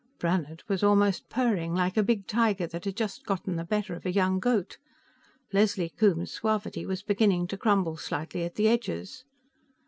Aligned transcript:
Brannhard 0.17 0.63
was 0.67 0.81
almost 0.81 1.29
purring, 1.29 1.75
like 1.75 1.95
a 1.95 2.01
big 2.01 2.25
tiger 2.25 2.65
that 2.65 2.85
had 2.85 2.95
just 2.97 3.23
gotten 3.23 3.55
the 3.55 3.63
better 3.63 3.93
of 3.93 4.03
a 4.03 4.11
young 4.11 4.39
goat; 4.39 4.79
Leslie 5.53 5.89
Coombes's 5.95 6.33
suavity 6.33 6.87
was 6.87 7.03
beginning 7.03 7.45
to 7.45 7.55
crumble 7.55 7.97
slightly 7.97 8.43
at 8.43 8.55
the 8.55 8.67
edges. 8.67 9.25